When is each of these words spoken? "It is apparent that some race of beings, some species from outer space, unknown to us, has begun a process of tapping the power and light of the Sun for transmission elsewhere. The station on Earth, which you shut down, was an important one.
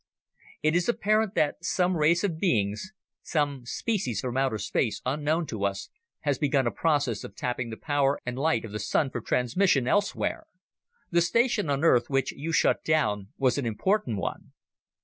"It 0.63 0.75
is 0.75 0.89
apparent 0.89 1.35
that 1.35 1.57
some 1.63 1.95
race 1.95 2.23
of 2.23 2.39
beings, 2.39 2.91
some 3.21 3.67
species 3.67 4.21
from 4.21 4.35
outer 4.35 4.57
space, 4.57 4.99
unknown 5.05 5.45
to 5.45 5.63
us, 5.63 5.89
has 6.21 6.39
begun 6.39 6.65
a 6.65 6.71
process 6.71 7.23
of 7.23 7.35
tapping 7.35 7.69
the 7.69 7.77
power 7.77 8.19
and 8.25 8.35
light 8.35 8.65
of 8.65 8.71
the 8.71 8.79
Sun 8.79 9.11
for 9.11 9.21
transmission 9.21 9.87
elsewhere. 9.87 10.47
The 11.11 11.21
station 11.21 11.69
on 11.69 11.83
Earth, 11.83 12.09
which 12.09 12.31
you 12.31 12.51
shut 12.51 12.83
down, 12.83 13.27
was 13.37 13.59
an 13.59 13.67
important 13.67 14.17
one. 14.17 14.53